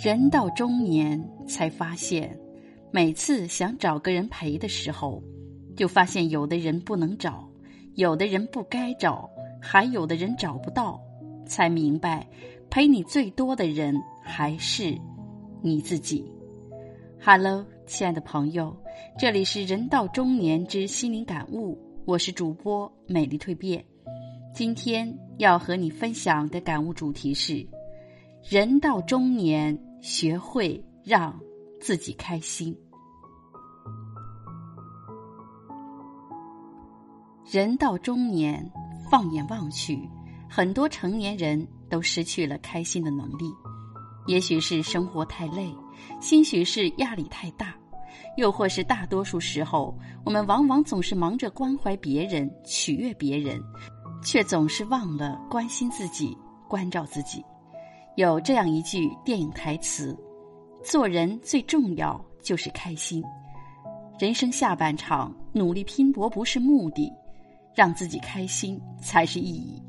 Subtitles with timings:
[0.00, 2.38] 人到中年，才发现，
[2.92, 5.20] 每次想找个人陪的时候，
[5.76, 7.48] 就发现有的人不能找，
[7.94, 9.28] 有的人不该找，
[9.60, 11.00] 还有的人找不到，
[11.46, 12.24] 才明白，
[12.70, 14.96] 陪你最多的人还是
[15.62, 16.24] 你自己。
[17.20, 18.76] Hello，亲爱的朋友，
[19.18, 23.84] 这里是人到中年之心灵感悟，我是主播美丽蜕变。
[24.54, 27.66] 今天要和你分享的感悟主题是：
[28.48, 29.76] 人到中年。
[30.00, 31.38] 学会让
[31.80, 32.76] 自己开心。
[37.50, 38.70] 人到中年，
[39.10, 40.08] 放眼望去，
[40.50, 43.50] 很多成年人都失去了开心的能力。
[44.26, 45.74] 也许是生活太累，
[46.20, 47.74] 兴许是压力太大，
[48.36, 53.58] 又或是大多数时候，我们往往总是忙着关怀别人、取悦别人，
[54.22, 56.36] 却总是忘了关心自己、
[56.68, 57.42] 关照自己。
[58.18, 60.12] 有这样一句电影台词
[60.82, 63.22] ：“做人最重要就是开心。
[64.18, 67.12] 人生下半场，努力拼搏不是目的，
[67.76, 69.80] 让自己开心才是意义。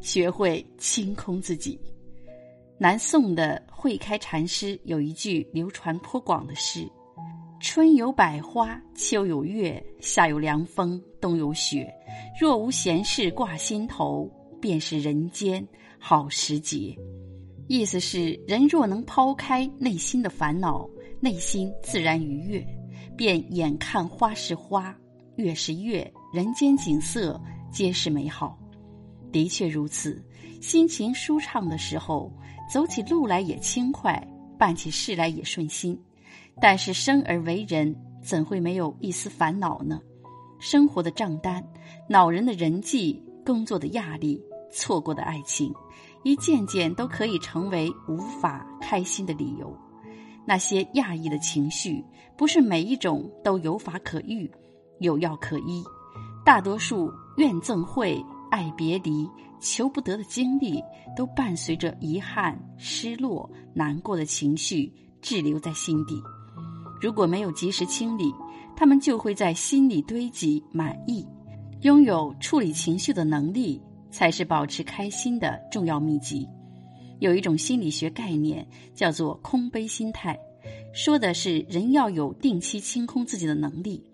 [0.00, 1.76] 学会清空自己。”
[2.78, 6.88] 南宋的慧开禅师有一句流传颇广的诗
[7.58, 11.92] ：“春有百花，秋有月，夏有凉风，冬有雪。
[12.40, 15.66] 若无闲事挂心头，便是人间
[15.98, 16.96] 好时节。”
[17.72, 20.86] 意思是，人若能抛开内心的烦恼，
[21.20, 22.62] 内心自然愉悦，
[23.16, 24.94] 便眼看花是花，
[25.36, 28.58] 月是月，人间景色皆是美好。
[29.32, 30.22] 的确如此，
[30.60, 32.30] 心情舒畅的时候，
[32.70, 34.22] 走起路来也轻快，
[34.58, 35.98] 办起事来也顺心。
[36.60, 39.98] 但是生而为人，怎会没有一丝烦恼呢？
[40.60, 41.66] 生活的账单，
[42.06, 44.38] 恼人的人际，工作的压力，
[44.70, 45.74] 错过的爱情。
[46.22, 49.76] 一件件都可以成为无法开心的理由。
[50.44, 52.04] 那些压抑的情绪，
[52.36, 54.50] 不是每一种都有法可愈、
[55.00, 55.84] 有药可医。
[56.44, 58.20] 大多数怨憎会、
[58.50, 59.28] 爱别离、
[59.60, 60.82] 求不得的经历，
[61.16, 66.20] 都伴随着遗憾、失落、难过的情绪滞留在心底。
[67.00, 68.34] 如果没有及时清理，
[68.74, 71.26] 他们就会在心里堆积满意。
[71.82, 73.80] 拥有处理情绪的能力。
[74.12, 76.48] 才是保持开心的重要秘籍。
[77.18, 80.38] 有一种心理学概念叫做空杯心态，
[80.92, 84.04] 说的是人要有定期清空自己的能力。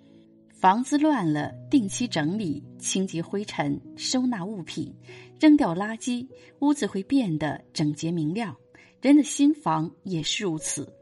[0.53, 4.93] 房子乱了，定期整理、清洁灰尘、收纳物品、
[5.39, 6.27] 扔掉垃圾，
[6.61, 8.57] 屋子会变得整洁明亮。
[9.01, 10.93] 人的心房也是如此，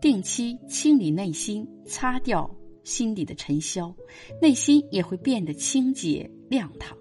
[0.00, 2.48] 定期清理内心，擦掉
[2.84, 3.92] 心底的尘嚣，
[4.40, 6.96] 内心也会变得清洁亮堂。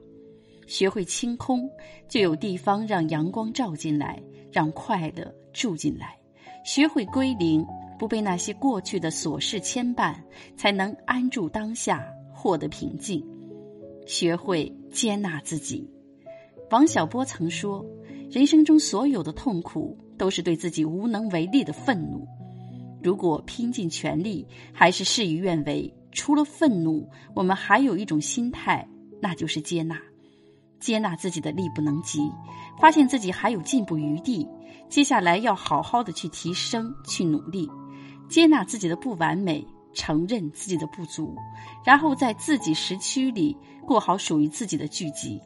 [0.68, 1.68] 学会清空，
[2.08, 6.16] 就有地方让阳光照进来，让快乐住进来。
[6.64, 7.66] 学会归零，
[7.98, 10.14] 不被那些过去的琐事牵绊，
[10.58, 13.26] 才能安住当下，获得平静。
[14.06, 15.90] 学会接纳自己。
[16.70, 17.86] 王小波曾说
[18.30, 22.28] ：“人生中所有的痛苦，都是对自己无能为力的愤怒。
[23.02, 28.86] 如果拼尽全力还是事与愿违，除了愤怒，我们还有一种心态，
[29.22, 29.98] 那就是接纳。”
[30.80, 32.32] 接纳自己的力不能及，
[32.80, 34.48] 发现自己还有进步余地，
[34.90, 37.70] 接下来要好好的去提升、去努力，
[38.30, 41.36] 接纳自己的不完美，承认自己的不足，
[41.84, 43.56] 然后在自己时区里
[43.86, 45.42] 过好属于自己的剧集。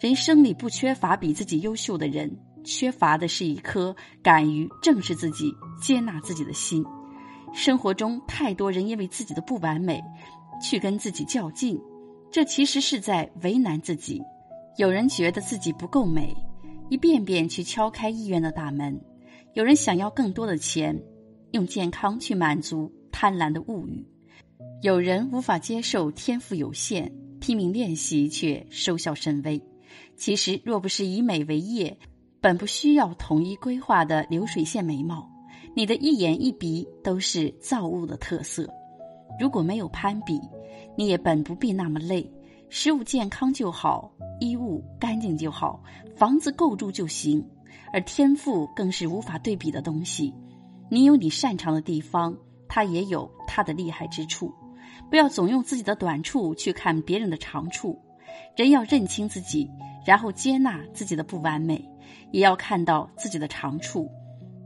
[0.00, 2.30] 人生里不缺乏比自己优秀的人，
[2.64, 6.84] 缺乏的是一颗敢于正视自己、接纳自己的心。
[7.52, 10.02] 生活中太多人因为自己的不完美，
[10.60, 11.80] 去跟自己较劲，
[12.30, 14.22] 这其实是在为难自己。
[14.78, 16.34] 有人觉得自己不够美，
[16.88, 18.94] 一遍遍去敲开医院的大门；
[19.52, 20.98] 有人想要更多的钱，
[21.50, 24.02] 用健康去满足贪婪的物欲；
[24.80, 29.62] 有人无法接受天赋有限，拼命练习却收效甚微。
[30.16, 31.94] 其实，若不是以美为业，
[32.40, 35.30] 本不需要统一规划的流水线眉毛，
[35.76, 38.66] 你的一眼一鼻都是造物的特色。
[39.38, 40.40] 如果没有攀比，
[40.96, 42.26] 你也本不必那么累。
[42.74, 44.10] 食物健康就好。
[44.40, 45.78] 衣物干净就好，
[46.16, 47.46] 房子够住就行，
[47.92, 50.32] 而天赋更是无法对比的东西。
[50.90, 52.34] 你有你擅长的地方，
[52.66, 54.50] 他也有他的厉害之处。
[55.10, 58.00] 不要总用自己的短处去看别人的长处。
[58.56, 59.68] 人要认清自己，
[60.06, 61.86] 然后接纳自己的不完美，
[62.30, 64.10] 也要看到自己的长处。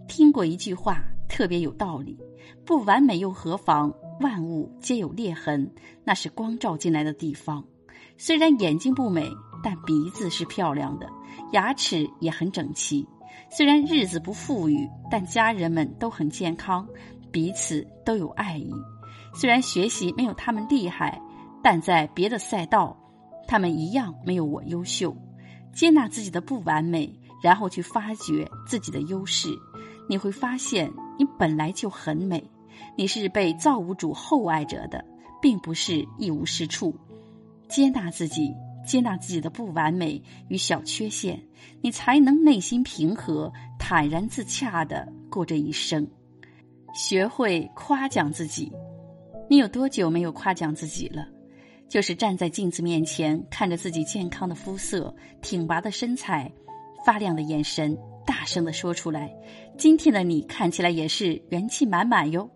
[0.07, 2.17] 听过一句话，特别有道理：
[2.65, 3.93] 不完美又何妨？
[4.21, 5.69] 万物皆有裂痕，
[6.05, 7.65] 那是光照进来的地方。
[8.19, 9.31] 虽然眼睛不美。
[9.63, 11.11] 但鼻子是漂亮的，
[11.51, 13.05] 牙齿也很整齐。
[13.51, 16.87] 虽然日子不富裕，但家人们都很健康，
[17.33, 18.71] 彼此都有爱意。
[19.35, 21.21] 虽然学习没有他们厉害，
[21.65, 22.97] 但在别的赛道，
[23.49, 25.17] 他们一样没有我优秀。
[25.73, 29.49] 接纳自己的不完美，然后去发掘自己的优势，
[30.09, 32.49] 你会发现你本来就很美。
[32.97, 35.05] 你是被造物主厚爱着的，
[35.43, 36.95] 并不是一无是处。
[37.69, 38.55] 接纳自己。
[38.87, 41.43] 接纳自己的不完美与小缺陷，
[41.83, 46.07] 你才能内心平和、坦然自洽的过这一生。
[46.95, 48.71] 学会夸奖自己，
[49.51, 51.27] 你有多久没有夸奖自己了？
[51.89, 56.49] 就是站在镜子面前，看着自己健康的肤色、挺拔的身材、
[57.05, 59.35] 发亮的眼神，大声的说出来
[59.77, 62.49] ：“今天的你看起来也是元气满满哟。”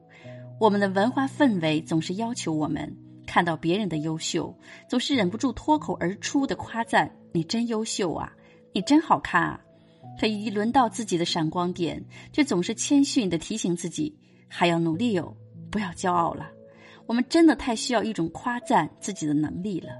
[0.60, 2.96] 我们的文化氛围总是要求我们。
[3.30, 4.52] 看到别人的优秀，
[4.88, 8.32] 总是忍不住脱口而出的夸赞：“你真优秀啊，
[8.72, 9.60] 你真好看啊！”
[10.18, 14.12] 可一轮到自己的闪光点，却总是谦逊的提醒自己
[14.50, 15.32] ：“还要努力哟，
[15.70, 16.50] 不要骄傲了。”
[17.06, 19.90] 我们真的太需要一种夸赞自己的能力了。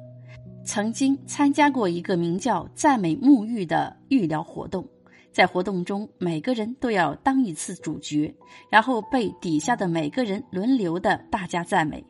[0.65, 4.85] 曾经参加过一个名叫“赞美沐浴”的浴疗活动，
[5.31, 8.35] 在活动中，每个人都要当一次主角，
[8.69, 12.05] 然后被底下的每个人轮流的大家赞美。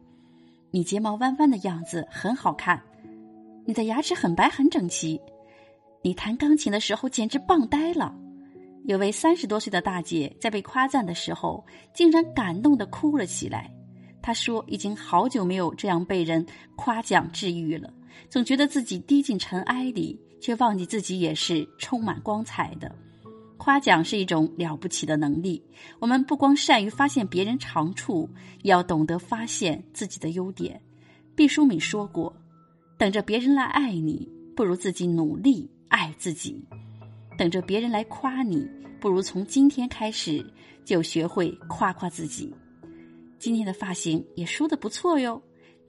[0.72, 2.80] 你睫毛弯弯的样子很好看，
[3.64, 5.20] 你的牙齿很白很整齐，
[6.02, 8.14] 你弹钢琴的时候简直棒呆了。
[8.84, 13.70] 有位三十多岁的大姐在被夸赞的时候，竟然感动的哭了起来。
[14.22, 16.44] 她说：“已经好久没有这样被人
[16.76, 17.92] 夸奖治愈了，
[18.28, 22.94] 总觉得自己低进尘埃里，却忘记自己也是充满光彩的。”
[23.60, 25.62] 夸奖是一种了不起的能力。
[25.98, 28.26] 我们不光善于发现别人长处，
[28.62, 30.80] 也要懂得发现自己的优点。
[31.36, 32.34] 毕淑敏说过
[32.96, 34.26] ：“等着别人来爱你，
[34.56, 36.54] 不如自己努力爱自己；
[37.36, 38.66] 等着别人来夸你，
[38.98, 40.42] 不如从今天开始
[40.82, 42.50] 就学会夸夸自己。”
[43.38, 45.40] 今天的发型也梳的不错哟，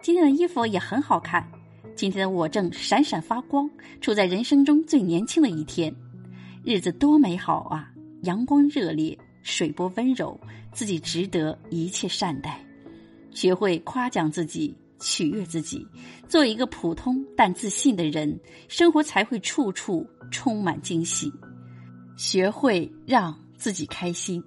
[0.02, 1.50] 今天的衣服也很好看，
[1.96, 3.70] 今天的我正闪闪发光，
[4.02, 5.96] 处在人生中最年轻的一天。
[6.64, 7.92] 日子多美好啊！
[8.22, 10.40] 阳光热烈，水波温柔，
[10.72, 12.64] 自己值得一切善待。
[13.32, 15.84] 学会夸奖自己，取悦自己，
[16.30, 21.32] 做一个普通但自信的人，生活才会处处充满惊喜。
[22.16, 24.44] 学会让自己开心。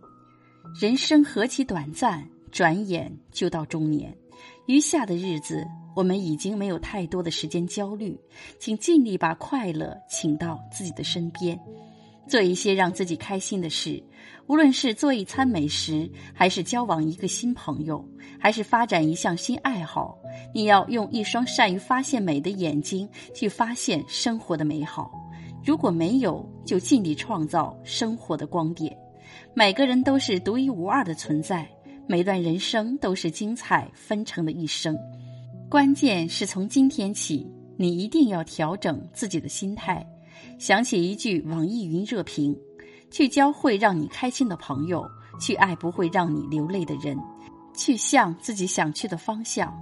[0.80, 4.16] 人生何其短暂，转眼就到中年。
[4.66, 5.66] 余下的日子，
[5.96, 8.16] 我们已经没有太多的时间焦虑，
[8.60, 11.58] 请尽力把快乐请到自己的身边。
[12.26, 14.02] 做一些让自己开心的事，
[14.46, 18.06] 无论是做一餐美食，还是交往一个新朋友，
[18.38, 20.18] 还是发展一项新爱好，
[20.54, 25.10] 你要用一双善于发现美的眼睛去发现生活的美好。
[25.64, 28.96] 如果没有，就尽力创造生活的光点。
[29.54, 31.66] 每个人都是独一无二的存在，
[32.06, 34.96] 每段人生都是精彩纷呈的一生。
[35.70, 40.06] 关键是从今天起，你一定要调整自己的心态。
[40.58, 42.56] 想起一句网易云热评：
[43.10, 45.04] 去交会让你开心的朋友，
[45.40, 47.18] 去爱不会让你流泪的人，
[47.74, 49.72] 去向自己想去的方向，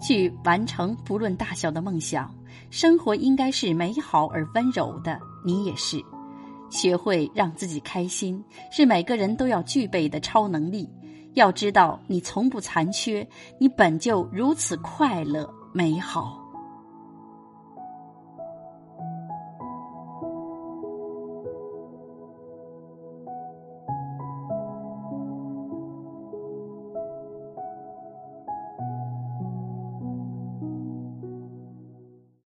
[0.00, 2.34] 去完成不论大小的梦想。
[2.70, 6.02] 生活应该是美好而温柔的，你也是。
[6.70, 10.88] 学会让自己开心，是每个人都要具备的超能力。
[11.34, 13.26] 要知道，你从不残缺，
[13.58, 16.41] 你本就如此快乐美好。